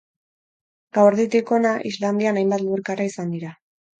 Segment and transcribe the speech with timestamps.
[0.97, 3.55] Gauerditik ona Islandian hainbat lurrikara izan dira.